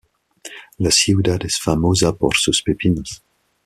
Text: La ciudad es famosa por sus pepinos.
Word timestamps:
La 0.79 0.89
ciudad 0.89 1.45
es 1.45 1.59
famosa 1.59 2.11
por 2.11 2.35
sus 2.35 2.63
pepinos. 2.63 3.21